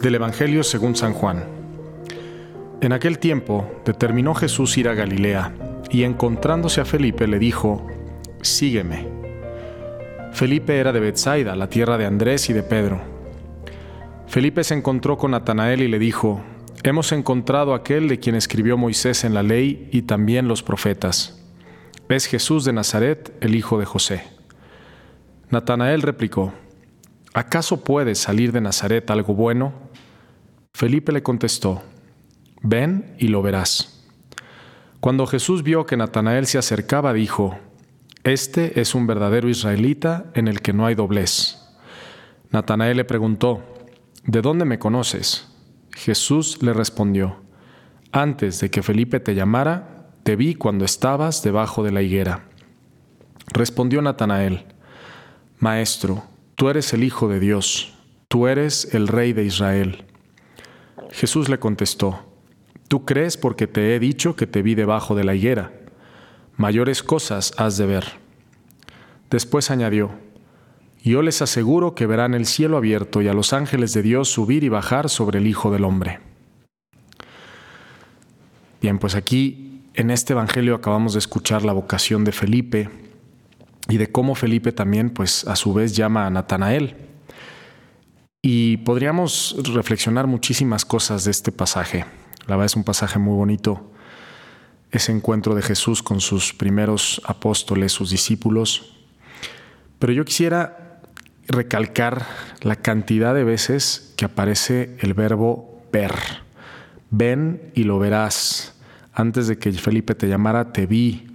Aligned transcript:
Del 0.00 0.14
Evangelio 0.14 0.62
según 0.62 0.94
San 0.94 1.12
Juan. 1.12 1.44
En 2.80 2.92
aquel 2.92 3.18
tiempo 3.18 3.68
determinó 3.84 4.32
Jesús 4.32 4.78
ir 4.78 4.88
a 4.88 4.94
Galilea, 4.94 5.52
y 5.90 6.04
encontrándose 6.04 6.80
a 6.80 6.84
Felipe 6.84 7.26
le 7.26 7.40
dijo, 7.40 7.84
Sígueme. 8.40 9.08
Felipe 10.32 10.78
era 10.78 10.92
de 10.92 11.00
Bethsaida, 11.00 11.56
la 11.56 11.68
tierra 11.68 11.98
de 11.98 12.06
Andrés 12.06 12.48
y 12.48 12.52
de 12.52 12.62
Pedro. 12.62 13.00
Felipe 14.28 14.62
se 14.62 14.74
encontró 14.74 15.18
con 15.18 15.32
Natanael 15.32 15.82
y 15.82 15.88
le 15.88 15.98
dijo, 15.98 16.42
Hemos 16.84 17.10
encontrado 17.10 17.74
aquel 17.74 18.08
de 18.08 18.20
quien 18.20 18.36
escribió 18.36 18.76
Moisés 18.76 19.24
en 19.24 19.34
la 19.34 19.42
ley 19.42 19.88
y 19.90 20.02
también 20.02 20.46
los 20.46 20.62
profetas. 20.62 21.44
Es 22.08 22.26
Jesús 22.26 22.64
de 22.64 22.72
Nazaret, 22.72 23.36
el 23.40 23.56
hijo 23.56 23.80
de 23.80 23.84
José. 23.84 24.22
Natanael 25.50 26.02
replicó, 26.02 26.52
¿acaso 27.34 27.84
puede 27.84 28.14
salir 28.14 28.52
de 28.52 28.60
Nazaret 28.60 29.10
algo 29.10 29.34
bueno? 29.34 29.72
Felipe 30.72 31.12
le 31.12 31.22
contestó, 31.22 31.82
Ven 32.62 33.14
y 33.18 33.28
lo 33.28 33.42
verás. 33.42 34.04
Cuando 35.00 35.26
Jesús 35.26 35.62
vio 35.62 35.86
que 35.86 35.96
Natanael 35.96 36.46
se 36.46 36.58
acercaba, 36.58 37.12
dijo, 37.12 37.58
Este 38.24 38.80
es 38.80 38.94
un 38.94 39.06
verdadero 39.06 39.48
israelita 39.48 40.26
en 40.34 40.48
el 40.48 40.60
que 40.60 40.72
no 40.72 40.86
hay 40.86 40.94
doblez. 40.94 41.58
Natanael 42.50 42.96
le 42.96 43.04
preguntó, 43.04 43.62
¿De 44.24 44.42
dónde 44.42 44.64
me 44.64 44.78
conoces? 44.78 45.48
Jesús 45.92 46.62
le 46.62 46.72
respondió, 46.72 47.36
Antes 48.10 48.60
de 48.60 48.70
que 48.70 48.82
Felipe 48.82 49.20
te 49.20 49.34
llamara, 49.34 50.10
te 50.24 50.36
vi 50.36 50.54
cuando 50.54 50.84
estabas 50.84 51.42
debajo 51.42 51.82
de 51.82 51.92
la 51.92 52.02
higuera. 52.02 52.44
Respondió 53.46 54.02
Natanael, 54.02 54.66
Maestro, 55.58 56.24
tú 56.58 56.68
eres 56.68 56.92
el 56.92 57.04
Hijo 57.04 57.28
de 57.28 57.38
Dios, 57.38 57.94
tú 58.26 58.48
eres 58.48 58.92
el 58.92 59.06
Rey 59.06 59.32
de 59.32 59.44
Israel. 59.44 60.04
Jesús 61.12 61.48
le 61.48 61.60
contestó, 61.60 62.24
Tú 62.88 63.04
crees 63.04 63.36
porque 63.36 63.68
te 63.68 63.94
he 63.94 64.00
dicho 64.00 64.34
que 64.34 64.48
te 64.48 64.60
vi 64.60 64.74
debajo 64.74 65.14
de 65.14 65.22
la 65.22 65.36
higuera. 65.36 65.72
Mayores 66.56 67.04
cosas 67.04 67.52
has 67.58 67.76
de 67.76 67.86
ver. 67.86 68.04
Después 69.30 69.70
añadió, 69.70 70.10
Yo 71.04 71.22
les 71.22 71.42
aseguro 71.42 71.94
que 71.94 72.06
verán 72.06 72.34
el 72.34 72.44
cielo 72.44 72.76
abierto 72.76 73.22
y 73.22 73.28
a 73.28 73.34
los 73.34 73.52
ángeles 73.52 73.92
de 73.92 74.02
Dios 74.02 74.28
subir 74.28 74.64
y 74.64 74.68
bajar 74.68 75.08
sobre 75.08 75.38
el 75.38 75.46
Hijo 75.46 75.70
del 75.70 75.84
Hombre. 75.84 76.18
Bien, 78.82 78.98
pues 78.98 79.14
aquí 79.14 79.82
en 79.94 80.10
este 80.10 80.32
Evangelio 80.32 80.74
acabamos 80.74 81.12
de 81.12 81.20
escuchar 81.20 81.64
la 81.64 81.72
vocación 81.72 82.24
de 82.24 82.32
Felipe 82.32 83.07
y 83.88 83.96
de 83.96 84.12
cómo 84.12 84.34
Felipe 84.34 84.72
también, 84.72 85.10
pues 85.10 85.46
a 85.46 85.56
su 85.56 85.72
vez 85.72 85.96
llama 85.96 86.26
a 86.26 86.30
Natanael. 86.30 86.96
Y 88.42 88.78
podríamos 88.78 89.56
reflexionar 89.74 90.26
muchísimas 90.26 90.84
cosas 90.84 91.24
de 91.24 91.30
este 91.30 91.52
pasaje. 91.52 92.04
La 92.46 92.56
verdad 92.56 92.66
es 92.66 92.76
un 92.76 92.84
pasaje 92.84 93.18
muy 93.18 93.34
bonito, 93.34 93.90
ese 94.90 95.12
encuentro 95.12 95.54
de 95.54 95.62
Jesús 95.62 96.02
con 96.02 96.20
sus 96.20 96.54
primeros 96.54 97.20
apóstoles, 97.24 97.92
sus 97.92 98.10
discípulos. 98.10 98.94
Pero 99.98 100.12
yo 100.12 100.24
quisiera 100.24 101.02
recalcar 101.48 102.26
la 102.62 102.76
cantidad 102.76 103.34
de 103.34 103.44
veces 103.44 104.12
que 104.16 104.26
aparece 104.26 104.96
el 105.00 105.14
verbo 105.14 105.82
ver. 105.92 106.12
Ven 107.10 107.70
y 107.74 107.84
lo 107.84 107.98
verás. 107.98 108.74
Antes 109.12 109.48
de 109.48 109.58
que 109.58 109.72
Felipe 109.72 110.14
te 110.14 110.28
llamara, 110.28 110.72
te 110.72 110.86
vi. 110.86 111.27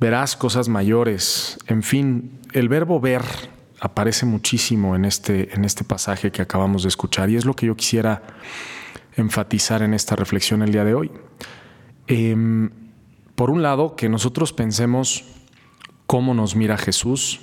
Verás 0.00 0.36
cosas 0.36 0.68
mayores. 0.68 1.56
En 1.68 1.82
fin, 1.82 2.40
el 2.52 2.68
verbo 2.68 3.00
ver 3.00 3.22
aparece 3.80 4.26
muchísimo 4.26 4.96
en 4.96 5.04
este, 5.04 5.54
en 5.54 5.64
este 5.64 5.84
pasaje 5.84 6.32
que 6.32 6.42
acabamos 6.42 6.82
de 6.82 6.88
escuchar 6.88 7.30
y 7.30 7.36
es 7.36 7.44
lo 7.44 7.54
que 7.54 7.66
yo 7.66 7.76
quisiera 7.76 8.22
enfatizar 9.16 9.82
en 9.82 9.94
esta 9.94 10.16
reflexión 10.16 10.62
el 10.62 10.72
día 10.72 10.84
de 10.84 10.94
hoy. 10.94 11.12
Em, 12.08 12.70
por 13.36 13.50
un 13.50 13.62
lado, 13.62 13.94
que 13.94 14.08
nosotros 14.08 14.52
pensemos 14.52 15.24
cómo 16.06 16.34
nos 16.34 16.56
mira 16.56 16.76
Jesús 16.76 17.42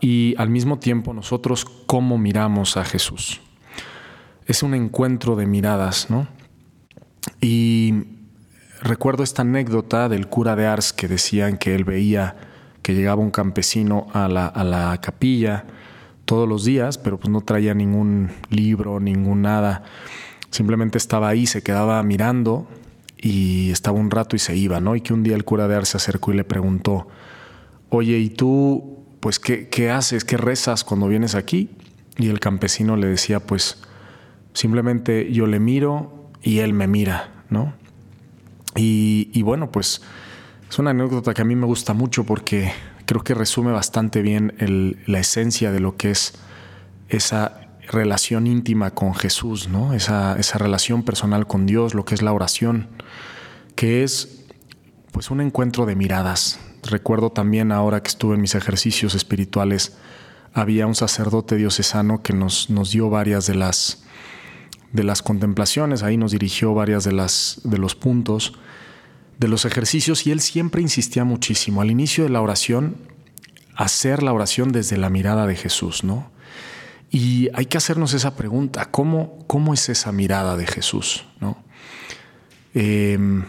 y 0.00 0.34
al 0.38 0.50
mismo 0.50 0.80
tiempo 0.80 1.14
nosotros 1.14 1.64
cómo 1.64 2.18
miramos 2.18 2.76
a 2.76 2.84
Jesús. 2.84 3.40
Es 4.46 4.64
un 4.64 4.74
encuentro 4.74 5.36
de 5.36 5.46
miradas, 5.46 6.10
¿no? 6.10 6.26
Y 7.40 8.21
recuerdo 8.82 9.22
esta 9.22 9.42
anécdota 9.42 10.08
del 10.08 10.28
cura 10.28 10.56
de 10.56 10.66
Ars 10.66 10.92
que 10.92 11.08
decían 11.08 11.56
que 11.56 11.74
él 11.74 11.84
veía 11.84 12.36
que 12.82 12.94
llegaba 12.94 13.22
un 13.22 13.30
campesino 13.30 14.08
a 14.12 14.28
la, 14.28 14.98
capilla 15.00 15.64
todos 16.24 16.48
los 16.48 16.64
días, 16.64 16.98
pero 16.98 17.18
pues 17.18 17.30
no 17.30 17.40
traía 17.40 17.74
ningún 17.74 18.30
libro, 18.50 19.00
ningún 19.00 19.42
nada. 19.42 19.84
Simplemente 20.50 20.98
estaba 20.98 21.28
ahí, 21.28 21.46
se 21.46 21.62
quedaba 21.62 22.02
mirando 22.02 22.66
y 23.16 23.70
estaba 23.70 23.98
un 23.98 24.10
rato 24.10 24.34
y 24.34 24.40
se 24.40 24.56
iba, 24.56 24.80
¿no? 24.80 24.96
Y 24.96 25.00
que 25.00 25.12
un 25.12 25.22
día 25.22 25.36
el 25.36 25.44
cura 25.44 25.68
de 25.68 25.76
Ars 25.76 25.90
se 25.90 25.96
acercó 25.96 26.32
y 26.32 26.36
le 26.36 26.44
preguntó, 26.44 27.08
oye, 27.88 28.18
¿y 28.18 28.30
tú, 28.30 29.04
pues, 29.20 29.38
qué, 29.38 29.68
qué 29.68 29.90
haces? 29.90 30.24
¿Qué 30.24 30.36
rezas 30.36 30.82
cuando 30.82 31.06
vienes 31.06 31.34
aquí? 31.36 31.70
Y 32.18 32.28
el 32.28 32.40
campesino 32.40 32.96
le 32.96 33.06
decía, 33.06 33.40
pues, 33.40 33.82
simplemente 34.54 35.32
yo 35.32 35.46
le 35.46 35.60
miro 35.60 36.30
y 36.42 36.58
él 36.58 36.72
me 36.72 36.88
mira, 36.88 37.44
¿no? 37.48 37.74
Y, 38.74 39.42
bueno, 39.42 39.70
pues 39.70 40.02
es 40.70 40.78
una 40.78 40.90
anécdota 40.90 41.34
que 41.34 41.42
a 41.42 41.44
mí 41.44 41.56
me 41.56 41.66
gusta 41.66 41.92
mucho 41.92 42.24
porque 42.24 42.72
creo 43.04 43.22
que 43.22 43.34
resume 43.34 43.72
bastante 43.72 44.22
bien 44.22 44.54
la 45.06 45.18
esencia 45.18 45.72
de 45.72 45.80
lo 45.80 45.96
que 45.96 46.10
es 46.10 46.34
esa 47.08 47.68
relación 47.88 48.46
íntima 48.46 48.92
con 48.92 49.14
Jesús, 49.14 49.68
¿no? 49.68 49.92
Esa, 49.92 50.36
relación 50.54 51.02
personal 51.02 51.46
con 51.46 51.66
Dios, 51.66 51.94
lo 51.94 52.04
que 52.04 52.14
es 52.14 52.22
la 52.22 52.32
oración, 52.32 52.88
que 53.76 54.02
es 54.02 54.46
pues 55.10 55.30
un 55.30 55.42
encuentro 55.42 55.84
de 55.84 55.94
miradas. 55.94 56.58
Recuerdo 56.84 57.30
también 57.30 57.70
ahora 57.70 58.02
que 58.02 58.08
estuve 58.08 58.36
en 58.36 58.40
mis 58.40 58.54
ejercicios 58.54 59.14
espirituales, 59.14 59.96
había 60.54 60.86
un 60.86 60.94
sacerdote 60.94 61.56
diocesano 61.56 62.22
que 62.22 62.32
nos 62.32 62.90
dio 62.90 63.10
varias 63.10 63.46
de 63.46 63.54
las, 63.54 64.01
de 64.92 65.04
las 65.04 65.22
contemplaciones, 65.22 66.02
ahí 66.02 66.16
nos 66.16 66.32
dirigió 66.32 66.74
varias 66.74 67.04
de, 67.04 67.12
las, 67.12 67.60
de 67.64 67.78
los 67.78 67.94
puntos 67.94 68.54
de 69.38 69.48
los 69.48 69.64
ejercicios 69.64 70.26
y 70.26 70.30
él 70.30 70.40
siempre 70.40 70.82
insistía 70.82 71.24
muchísimo 71.24 71.80
al 71.82 71.90
inicio 71.90 72.24
de 72.24 72.30
la 72.30 72.40
oración, 72.40 72.96
hacer 73.74 74.22
la 74.22 74.32
oración 74.32 74.70
desde 74.70 74.96
la 74.98 75.10
mirada 75.10 75.46
de 75.46 75.56
Jesús, 75.56 76.04
¿no? 76.04 76.30
Y 77.10 77.48
hay 77.54 77.66
que 77.66 77.76
hacernos 77.76 78.14
esa 78.14 78.36
pregunta, 78.36 78.90
¿cómo, 78.90 79.38
cómo 79.46 79.74
es 79.74 79.88
esa 79.88 80.12
mirada 80.12 80.56
de 80.56 80.66
Jesús, 80.66 81.26
¿no? 81.40 81.58
Em, 82.72 83.44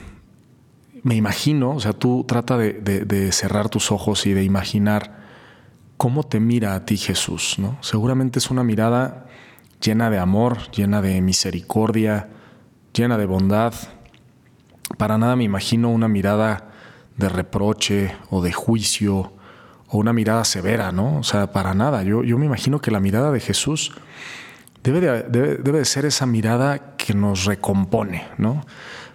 me 1.04 1.16
imagino, 1.16 1.72
o 1.72 1.80
sea, 1.80 1.94
tú 1.94 2.26
trata 2.28 2.58
de, 2.58 2.74
de, 2.74 3.32
cerrar 3.32 3.70
tus 3.70 3.92
ojos 3.92 4.26
y 4.26 4.34
de 4.34 4.44
imaginar 4.44 5.24
cómo 5.98 6.24
te 6.24 6.40
mira 6.40 6.76
a 6.76 6.86
ti 6.86 6.98
Jesús, 6.98 7.56
¿no? 7.58 7.78
Seguramente 7.82 8.40
es 8.40 8.50
una 8.50 8.64
mirada 8.64 9.28
llena 9.84 10.10
de 10.10 10.20
amor, 10.20 10.72
llena 10.72 11.02
de 11.02 11.22
misericordia, 11.22 12.30
llena 12.94 13.18
de 13.18 13.26
bondad, 13.26 13.74
para 14.98 15.18
nada 15.18 15.36
me 15.36 15.44
imagino 15.44 15.90
una 15.90 16.08
mirada 16.08 16.70
de 17.18 17.30
reproche 17.30 18.16
o 18.30 18.42
de 18.42 18.54
juicio 18.54 19.34
o 19.88 19.98
una 19.98 20.14
mirada 20.14 20.46
severa, 20.46 20.92
¿no? 20.92 21.18
O 21.18 21.24
sea, 21.24 21.52
para 21.52 21.74
nada. 21.74 22.04
Yo, 22.04 22.24
yo 22.24 22.38
me 22.38 22.46
imagino 22.46 22.80
que 22.80 22.92
la 22.92 23.00
mirada 23.00 23.32
de 23.32 23.40
Jesús 23.40 23.92
debe 24.84 25.02
de, 25.02 25.24
debe, 25.24 25.80
de 25.80 25.86
ser 25.86 26.06
esa 26.06 26.26
mirada 26.26 26.96
que 26.96 27.14
nos 27.14 27.46
recompone, 27.46 28.26
¿no? 28.38 28.66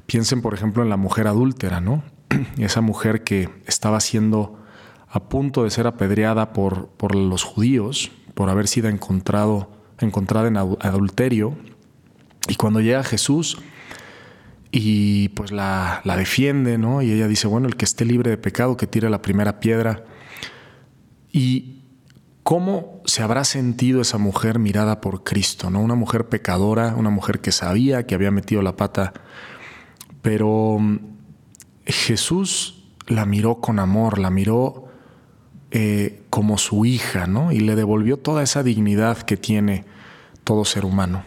Piensen, 0.06 0.43
por 0.43 0.55
ejemplo, 0.55 0.82
en 0.82 0.91
la 0.91 0.97
mujer 0.97 1.26
adúltera, 1.26 1.81
¿no? 1.81 2.03
Esa 2.59 2.81
mujer 2.81 3.25
que 3.25 3.49
estaba 3.67 4.00
siendo 4.00 4.59
a 5.09 5.29
punto 5.29 5.65
de 5.65 5.70
ser 5.70 5.87
apedreada 5.87 6.53
por, 6.53 6.88
por 6.88 7.15
los 7.15 7.43
judíos 7.43 8.11
por 8.35 8.50
haber 8.50 8.69
sido 8.69 8.88
encontrado, 8.88 9.69
encontrada 10.00 10.49
en 10.49 10.56
adulterio. 10.56 11.56
Y 12.49 12.56
cuando 12.56 12.81
llega 12.81 13.03
Jesús, 13.05 13.59
y 14.71 15.31
pues 15.31 15.50
la, 15.50 16.03
defiende, 16.05 16.79
¿no? 16.79 17.03
Y 17.03 17.12
ella 17.12 17.29
dice, 17.29 17.47
bueno, 17.47 17.69
el 17.69 17.77
que 17.77 17.85
esté 17.85 18.05
libre 18.05 18.31
de 18.31 18.39
pecado, 18.39 18.77
que 18.77 18.87
tire 18.87 19.09
la 19.09 19.23
primera 19.23 19.61
piedra. 19.61 20.05
Y 21.33 21.83
cómo 22.43 23.03
se 23.05 23.23
habrá 23.23 23.45
sentido 23.45 24.00
esa 24.00 24.19
mujer 24.19 24.59
mirada 24.59 25.00
por 25.00 25.25
Cristo, 25.25 25.71
¿no? 25.71 25.81
Una 25.81 25.95
mujer 25.95 26.29
pecadora, 26.29 26.94
una 26.97 27.11
mujer 27.11 27.41
que 27.41 27.53
sabía 27.53 28.06
que 28.06 28.15
había 28.15 28.31
metido 28.31 28.62
la 28.62 28.77
pata, 28.77 29.12
pero 30.23 30.79
mm, 30.79 30.99
Jesús 31.87 32.85
la 33.06 33.25
miró 33.25 33.61
con 33.61 33.79
amor, 33.79 34.19
la 34.19 34.31
miró 34.31 34.88
eh, 35.70 36.23
como 36.31 36.56
su 36.59 36.85
hija, 36.85 37.26
¿no? 37.26 37.53
Y 37.53 37.61
le 37.61 37.76
devolvió 37.76 38.17
toda 38.17 38.43
esa 38.43 38.62
dignidad 38.62 39.19
que 39.19 39.37
tiene 39.37 39.85
todo 40.44 40.65
ser 40.65 40.85
humano. 40.85 41.25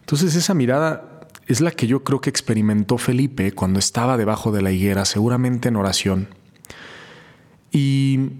Entonces 0.00 0.34
esa 0.36 0.54
mirada 0.54 1.26
es 1.46 1.60
la 1.60 1.70
que 1.70 1.86
yo 1.86 2.04
creo 2.04 2.20
que 2.20 2.30
experimentó 2.30 2.98
Felipe 2.98 3.52
cuando 3.52 3.78
estaba 3.78 4.16
debajo 4.16 4.52
de 4.52 4.62
la 4.62 4.70
higuera, 4.70 5.04
seguramente 5.04 5.68
en 5.68 5.76
oración. 5.76 6.28
Y 7.72 8.30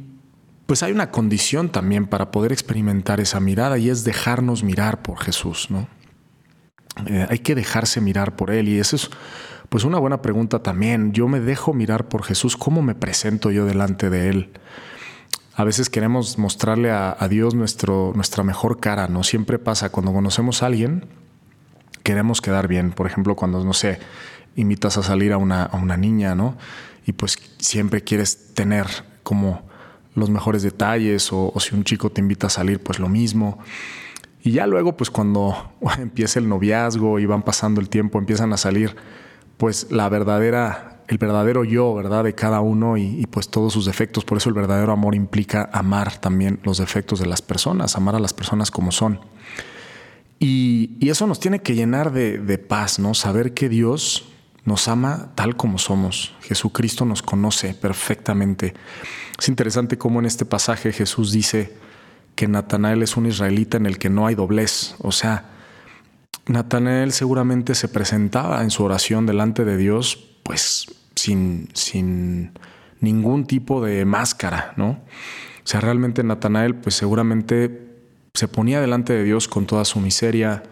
pues 0.66 0.82
hay 0.82 0.92
una 0.92 1.10
condición 1.10 1.70
también 1.70 2.06
para 2.06 2.30
poder 2.30 2.52
experimentar 2.52 3.20
esa 3.20 3.40
mirada 3.40 3.78
y 3.78 3.88
es 3.88 4.04
dejarnos 4.04 4.62
mirar 4.62 5.02
por 5.02 5.18
Jesús, 5.18 5.68
¿no? 5.70 5.88
Eh, 7.06 7.26
hay 7.28 7.38
que 7.38 7.54
dejarse 7.54 8.00
mirar 8.00 8.36
por 8.36 8.50
Él 8.50 8.68
y 8.68 8.78
eso 8.78 8.96
es 8.96 9.10
pues 9.68 9.84
una 9.84 9.98
buena 9.98 10.22
pregunta 10.22 10.62
también. 10.62 11.12
Yo 11.12 11.28
me 11.28 11.40
dejo 11.40 11.74
mirar 11.74 12.08
por 12.08 12.22
Jesús, 12.22 12.56
¿cómo 12.56 12.82
me 12.82 12.94
presento 12.94 13.50
yo 13.50 13.66
delante 13.66 14.10
de 14.10 14.28
Él? 14.28 14.50
A 15.58 15.64
veces 15.64 15.90
queremos 15.90 16.38
mostrarle 16.38 16.92
a, 16.92 17.16
Dios 17.28 17.52
nuestro, 17.56 18.12
nuestra 18.14 18.44
mejor 18.44 18.78
cara, 18.78 19.08
¿no? 19.08 19.24
Siempre 19.24 19.58
pasa 19.58 19.90
cuando 19.90 20.12
conocemos 20.12 20.62
a 20.62 20.66
alguien, 20.66 21.06
queremos 22.04 22.40
quedar 22.40 22.68
bien. 22.68 22.92
Por 22.92 23.08
ejemplo, 23.08 23.34
cuando, 23.34 23.64
no 23.64 23.72
sé, 23.72 23.98
invitas 24.54 24.98
a 24.98 25.02
salir 25.02 25.32
a 25.32 25.36
una, 25.36 25.64
a 25.64 25.76
una 25.76 25.96
niña, 25.96 26.36
¿no? 26.36 26.56
Y 27.06 27.12
pues 27.12 27.38
siempre 27.58 28.02
quieres 28.02 28.54
tener 28.54 28.86
como 29.24 29.62
los 30.14 30.30
mejores 30.30 30.62
detalles 30.62 31.32
o, 31.32 31.50
o 31.52 31.58
si 31.58 31.74
un 31.74 31.82
chico 31.82 32.08
te 32.10 32.20
invita 32.20 32.46
a 32.46 32.50
salir, 32.50 32.80
pues 32.80 33.00
lo 33.00 33.08
mismo. 33.08 33.58
Y 34.44 34.52
ya 34.52 34.68
luego, 34.68 34.96
pues 34.96 35.10
cuando 35.10 35.72
empieza 35.98 36.38
el 36.38 36.48
noviazgo 36.48 37.18
y 37.18 37.26
van 37.26 37.42
pasando 37.42 37.80
el 37.80 37.88
tiempo, 37.88 38.20
empiezan 38.20 38.52
a 38.52 38.58
salir, 38.58 38.94
pues 39.56 39.90
la 39.90 40.08
verdadera, 40.08 40.97
el 41.08 41.18
verdadero 41.18 41.64
yo, 41.64 41.94
¿verdad? 41.94 42.24
De 42.24 42.34
cada 42.34 42.60
uno 42.60 42.96
y, 42.98 43.26
pues 43.30 43.48
todos 43.48 43.72
sus 43.72 43.86
defectos. 43.86 44.24
Por 44.24 44.38
eso 44.38 44.50
el 44.50 44.54
verdadero 44.54 44.92
amor 44.92 45.14
implica 45.14 45.68
amar 45.72 46.18
también 46.18 46.60
los 46.62 46.78
defectos 46.78 47.18
de 47.18 47.26
las 47.26 47.40
personas, 47.40 47.96
amar 47.96 48.14
a 48.14 48.20
las 48.20 48.34
personas 48.34 48.70
como 48.70 48.92
son. 48.92 49.20
Y, 50.38 51.08
eso 51.08 51.26
nos 51.26 51.40
tiene 51.40 51.60
que 51.60 51.74
llenar 51.74 52.12
de, 52.12 52.38
de 52.38 52.58
paz, 52.58 52.98
¿no? 52.98 53.14
Saber 53.14 53.54
que 53.54 53.70
Dios 53.70 54.28
nos 54.64 54.86
ama 54.86 55.30
tal 55.34 55.56
como 55.56 55.78
somos. 55.78 56.34
Jesucristo 56.42 57.06
nos 57.06 57.22
conoce 57.22 57.72
perfectamente. 57.72 58.74
Es 59.38 59.48
interesante 59.48 59.96
cómo 59.96 60.20
en 60.20 60.26
este 60.26 60.44
pasaje 60.44 60.92
Jesús 60.92 61.32
dice 61.32 61.74
que 62.34 62.48
Natanael 62.48 63.02
es 63.02 63.16
un 63.16 63.24
israelita 63.24 63.78
en 63.78 63.86
el 63.86 63.98
que 63.98 64.10
no 64.10 64.26
hay 64.26 64.34
doblez. 64.34 64.94
O 64.98 65.10
sea, 65.10 65.46
Natanael 66.46 67.12
seguramente 67.12 67.74
se 67.74 67.88
presentaba 67.88 68.62
en 68.62 68.70
su 68.70 68.84
oración 68.84 69.24
delante 69.24 69.64
de 69.64 69.78
Dios, 69.78 70.36
pues 70.42 70.97
sin, 71.18 71.68
sin 71.74 72.52
ningún 73.00 73.46
tipo 73.46 73.84
de 73.84 74.04
máscara, 74.04 74.72
¿no? 74.76 74.90
O 74.90 75.70
sea, 75.70 75.80
realmente 75.80 76.22
Natanael, 76.22 76.74
pues 76.74 76.94
seguramente 76.94 77.88
se 78.34 78.48
ponía 78.48 78.80
delante 78.80 79.12
de 79.12 79.24
Dios 79.24 79.48
con 79.48 79.66
toda 79.66 79.84
su 79.84 80.00
miseria, 80.00 80.62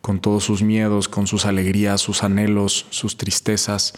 con 0.00 0.20
todos 0.20 0.44
sus 0.44 0.62
miedos, 0.62 1.08
con 1.08 1.26
sus 1.26 1.46
alegrías, 1.46 2.00
sus 2.00 2.22
anhelos, 2.22 2.86
sus 2.90 3.16
tristezas. 3.16 3.94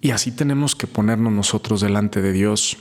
Y 0.00 0.10
así 0.10 0.30
tenemos 0.32 0.74
que 0.74 0.86
ponernos 0.86 1.32
nosotros 1.32 1.80
delante 1.80 2.20
de 2.20 2.32
Dios. 2.32 2.78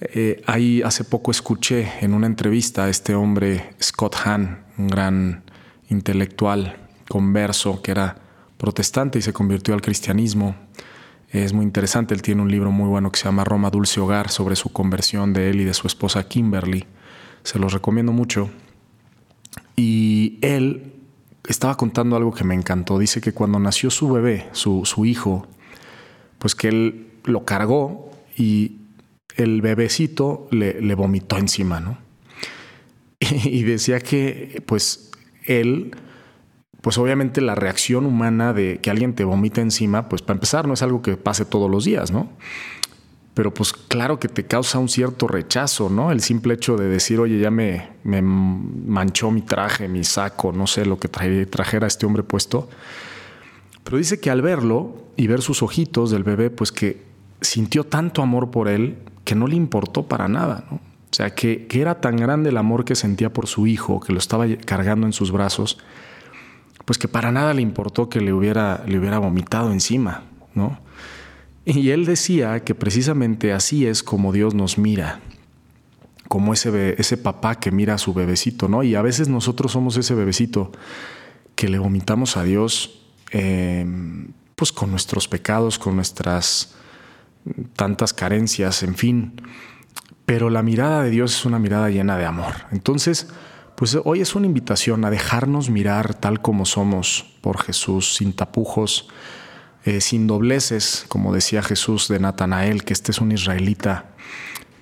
Eh, 0.00 0.42
ahí 0.46 0.82
hace 0.82 1.04
poco 1.04 1.30
escuché 1.30 1.90
en 2.00 2.14
una 2.14 2.26
entrevista 2.26 2.84
a 2.84 2.88
este 2.88 3.14
hombre, 3.14 3.70
Scott 3.82 4.16
Hahn, 4.24 4.64
un 4.78 4.88
gran 4.88 5.44
intelectual, 5.88 6.76
converso, 7.08 7.82
que 7.82 7.90
era 7.90 8.16
protestante 8.56 9.18
y 9.18 9.22
se 9.22 9.32
convirtió 9.32 9.74
al 9.74 9.82
cristianismo. 9.82 10.54
Es 11.36 11.52
muy 11.52 11.64
interesante, 11.64 12.14
él 12.14 12.22
tiene 12.22 12.40
un 12.40 12.50
libro 12.50 12.70
muy 12.70 12.88
bueno 12.88 13.12
que 13.12 13.18
se 13.18 13.26
llama 13.26 13.44
Roma 13.44 13.68
Dulce 13.68 14.00
Hogar 14.00 14.30
sobre 14.30 14.56
su 14.56 14.72
conversión 14.72 15.34
de 15.34 15.50
él 15.50 15.60
y 15.60 15.64
de 15.64 15.74
su 15.74 15.86
esposa 15.86 16.26
Kimberly. 16.26 16.86
Se 17.42 17.58
los 17.58 17.74
recomiendo 17.74 18.10
mucho. 18.10 18.48
Y 19.76 20.38
él 20.40 20.94
estaba 21.46 21.76
contando 21.76 22.16
algo 22.16 22.32
que 22.32 22.42
me 22.42 22.54
encantó. 22.54 22.98
Dice 22.98 23.20
que 23.20 23.32
cuando 23.32 23.58
nació 23.58 23.90
su 23.90 24.10
bebé, 24.10 24.48
su, 24.52 24.86
su 24.86 25.04
hijo, 25.04 25.46
pues 26.38 26.54
que 26.54 26.68
él 26.68 27.08
lo 27.24 27.44
cargó 27.44 28.10
y 28.34 28.78
el 29.36 29.60
bebecito 29.60 30.48
le, 30.50 30.94
vomitó 30.94 31.36
encima, 31.36 31.80
¿no? 31.80 31.98
Y 33.20 33.62
decía 33.64 34.00
que 34.00 34.62
pues 34.66 35.10
él, 35.44 35.94
pues 36.86 36.98
obviamente 36.98 37.40
la 37.40 37.56
reacción 37.56 38.06
humana 38.06 38.52
de 38.52 38.78
que 38.80 38.90
alguien 38.90 39.12
te 39.12 39.24
vomita 39.24 39.60
encima, 39.60 40.08
pues 40.08 40.22
para 40.22 40.36
empezar 40.36 40.68
no 40.68 40.74
es 40.74 40.82
algo 40.82 41.02
que 41.02 41.16
pase 41.16 41.44
todos 41.44 41.68
los 41.68 41.84
días, 41.84 42.12
¿no? 42.12 42.28
Pero 43.34 43.52
pues 43.52 43.72
claro 43.72 44.20
que 44.20 44.28
te 44.28 44.46
causa 44.46 44.78
un 44.78 44.88
cierto 44.88 45.26
rechazo, 45.26 45.90
¿no? 45.90 46.12
El 46.12 46.20
simple 46.20 46.54
hecho 46.54 46.76
de 46.76 46.86
decir, 46.86 47.18
oye, 47.18 47.40
ya 47.40 47.50
me, 47.50 47.88
manchó 48.04 49.32
mi 49.32 49.42
traje, 49.42 49.88
mi 49.88 50.04
saco, 50.04 50.52
no 50.52 50.68
sé 50.68 50.86
lo 50.86 51.00
que 51.00 51.08
trajera 51.08 51.88
este 51.88 52.06
hombre 52.06 52.22
puesto. 52.22 52.68
Pero 53.82 53.96
dice 53.96 54.20
que 54.20 54.30
al 54.30 54.40
verlo 54.40 55.08
y 55.16 55.26
ver 55.26 55.42
sus 55.42 55.64
ojitos 55.64 56.12
del 56.12 56.22
bebé, 56.22 56.50
pues 56.50 56.70
que 56.70 57.02
sintió 57.40 57.82
tanto 57.82 58.22
amor 58.22 58.52
por 58.52 58.68
él 58.68 58.98
que 59.24 59.34
no 59.34 59.48
le 59.48 59.56
importó 59.56 60.04
para 60.04 60.28
nada, 60.28 60.66
¿no? 60.70 60.76
O 60.76 61.14
sea, 61.16 61.34
que, 61.34 61.66
era 61.72 62.00
tan 62.00 62.16
grande 62.16 62.50
el 62.50 62.56
amor 62.58 62.84
que 62.84 62.94
sentía 62.94 63.32
por 63.32 63.48
su 63.48 63.66
hijo, 63.66 63.98
que 63.98 64.12
lo 64.12 64.20
estaba 64.20 64.46
cargando 64.64 65.04
en 65.08 65.12
sus 65.12 65.32
brazos, 65.32 65.78
pues 66.86 66.96
que 66.98 67.08
para 67.08 67.30
nada 67.30 67.52
le 67.52 67.60
importó 67.60 68.08
que 68.08 68.22
le 68.22 68.32
hubiera, 68.32 68.82
le 68.86 68.98
hubiera 68.98 69.18
vomitado 69.18 69.70
encima, 69.72 70.22
¿no? 70.54 70.78
Y 71.66 71.90
él 71.90 72.06
decía 72.06 72.64
que 72.64 72.74
precisamente 72.74 73.52
así 73.52 73.86
es 73.86 74.02
como 74.02 74.32
Dios 74.32 74.54
nos 74.54 74.78
mira, 74.78 75.20
como 76.28 76.54
ese, 76.54 76.94
ese 76.98 77.18
papá 77.18 77.56
que 77.56 77.70
mira 77.70 77.94
a 77.94 77.98
su 77.98 78.14
bebecito, 78.14 78.68
¿no? 78.68 78.82
Y 78.82 78.94
a 78.94 79.02
veces 79.02 79.28
nosotros 79.28 79.72
somos 79.72 79.98
ese 79.98 80.14
bebecito 80.14 80.72
que 81.54 81.68
le 81.68 81.78
vomitamos 81.78 82.38
a 82.38 82.44
Dios, 82.44 83.02
em, 83.32 84.28
pues 84.54 84.72
con 84.72 84.90
nuestros 84.90 85.28
pecados, 85.28 85.78
con 85.78 85.96
nuestras 85.96 86.74
tantas 87.74 88.14
carencias, 88.14 88.82
en 88.82 88.94
fin 88.94 89.42
pero 90.26 90.50
la 90.50 90.62
mirada 90.62 91.04
de 91.04 91.10
Dios 91.10 91.34
es 91.34 91.44
una 91.46 91.60
mirada 91.60 91.88
llena 91.88 92.18
de 92.18 92.26
amor. 92.26 92.52
Entonces, 92.72 93.28
pues 93.76 93.96
hoy 94.04 94.22
es 94.22 94.34
una 94.34 94.46
invitación 94.46 95.04
a 95.04 95.10
dejarnos 95.10 95.68
mirar 95.70 96.14
tal 96.14 96.40
como 96.40 96.64
somos 96.64 97.36
por 97.42 97.58
Jesús, 97.58 98.14
sin 98.14 98.32
tapujos, 98.32 99.08
eh, 99.84 100.00
sin 100.00 100.26
dobleces, 100.26 101.04
como 101.08 101.32
decía 101.32 101.62
Jesús 101.62 102.08
de 102.08 102.18
Natanael, 102.18 102.84
que 102.84 102.94
este 102.94 103.12
es 103.12 103.20
un 103.20 103.32
israelita, 103.32 104.06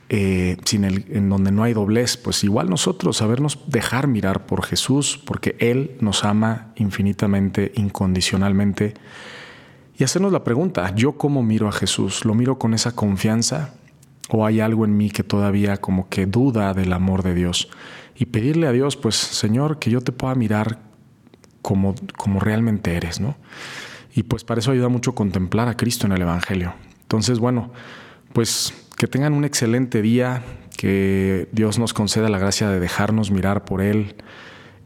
eh, 0.09 0.59
sin 0.65 0.85
el, 0.85 1.07
en 1.11 1.29
donde 1.29 1.51
no 1.51 1.65
hay 1.65 1.75
doblez, 1.75 2.17
pues 2.17 2.45
igual 2.45 2.71
nosotros 2.71 3.17
sabernos 3.17 3.59
dejar 3.67 4.07
mirar 4.07 4.47
por 4.47 4.65
Jesús, 4.65 5.21
porque 5.27 5.57
Él 5.59 5.97
nos 6.01 6.25
ama 6.25 6.73
infinitamente, 6.77 7.73
incondicionalmente, 7.75 8.95
y 9.99 10.05
hacernos 10.05 10.33
la 10.33 10.45
pregunta, 10.45 10.95
¿yo 10.95 11.13
cómo 11.13 11.43
miro 11.43 11.69
a 11.69 11.73
Jesús? 11.73 12.25
¿Lo 12.25 12.35
miro 12.35 12.59
con 12.59 12.75
esa 12.75 12.93
confianza? 12.93 13.75
o 14.29 14.47
hay 14.47 14.61
algo 14.61 14.85
en 14.85 14.97
mí 14.97 15.11
que 15.11 15.23
todavía 15.23 15.77
como 15.79 16.09
que 16.09 16.27
duda 16.27 16.75
del 16.75 16.93
amor 16.93 17.23
de 17.23 17.35
Dios. 17.35 17.69
Y 18.17 18.27
pedirle 18.27 18.67
a 18.67 18.73
Dios, 18.73 18.97
pues 18.97 19.17
Señor, 19.17 19.79
que 19.79 19.91
yo 19.91 20.01
te 20.01 20.13
pueda 20.13 20.35
mirar 20.35 20.79
como, 21.63 21.95
como 22.17 22.41
realmente 22.41 22.97
eres, 22.97 23.21
¿no? 23.21 23.37
Y 24.15 24.25
pues 24.25 24.45
para 24.45 24.61
eso 24.61 24.71
ayuda 24.71 24.89
mucho 24.89 25.15
contemplar 25.15 25.69
a 25.69 25.77
Cristo 25.77 26.07
en 26.07 26.13
el 26.13 26.23
Evangelio. 26.23 26.75
Entonces, 27.03 27.39
bueno, 27.39 27.73
pues 28.33 28.73
que 28.97 29.09
tengan 29.09 29.33
un 29.33 29.45
excelente 29.45 30.03
día, 30.03 30.43
que 30.77 31.49
Dios 31.53 31.79
nos 31.79 31.93
conceda 31.93 32.29
la 32.29 32.39
gracia 32.39 32.69
de 32.69 32.79
dejarnos 32.79 33.31
mirar 33.31 33.65
por 33.65 33.81
Él 33.81 34.15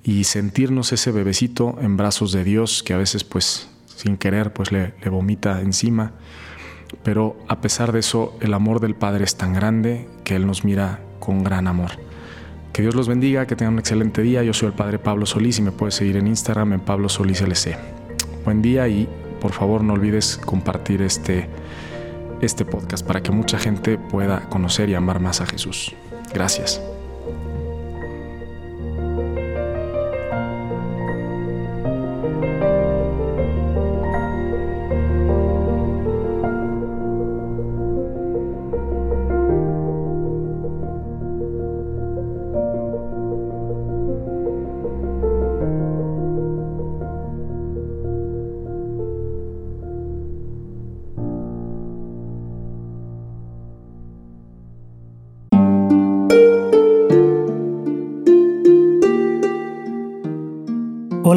y 0.02 0.24
sentirnos 0.24 0.92
ese 0.92 1.12
bebecito 1.12 1.76
en 1.80 1.96
brazos 1.96 2.32
de 2.32 2.44
Dios 2.44 2.82
que 2.82 2.94
a 2.94 2.98
veces 2.98 3.24
pues 3.24 3.68
sin 3.86 4.16
querer 4.16 4.52
pues 4.52 4.70
le, 4.70 4.94
le 5.02 5.10
vomita 5.10 5.60
encima 5.60 6.12
pero 7.02 7.36
a 7.48 7.60
pesar 7.60 7.92
de 7.92 8.00
eso, 8.00 8.36
el 8.40 8.54
amor 8.54 8.80
del 8.80 8.94
Padre 8.94 9.24
es 9.24 9.36
tan 9.36 9.52
grande 9.54 10.08
que 10.24 10.36
Él 10.36 10.46
nos 10.46 10.64
mira 10.64 11.00
con 11.18 11.44
gran 11.44 11.66
amor. 11.66 11.92
Que 12.72 12.82
Dios 12.82 12.94
los 12.94 13.08
bendiga, 13.08 13.46
que 13.46 13.56
tengan 13.56 13.74
un 13.74 13.80
excelente 13.80 14.22
día. 14.22 14.42
Yo 14.42 14.52
soy 14.54 14.68
el 14.68 14.74
Padre 14.74 14.98
Pablo 14.98 15.26
Solís 15.26 15.58
y 15.58 15.62
me 15.62 15.72
puedes 15.72 15.94
seguir 15.94 16.16
en 16.16 16.26
Instagram 16.26 16.74
en 16.74 16.80
Pablo 16.80 17.08
Solís 17.08 17.40
LC. 17.40 17.76
Buen 18.44 18.62
día 18.62 18.88
y 18.88 19.08
por 19.40 19.52
favor 19.52 19.82
no 19.82 19.94
olvides 19.94 20.38
compartir 20.44 21.02
este, 21.02 21.48
este 22.40 22.64
podcast 22.64 23.06
para 23.06 23.22
que 23.22 23.32
mucha 23.32 23.58
gente 23.58 23.98
pueda 23.98 24.48
conocer 24.48 24.88
y 24.88 24.94
amar 24.94 25.20
más 25.20 25.40
a 25.40 25.46
Jesús. 25.46 25.94
Gracias. 26.32 26.80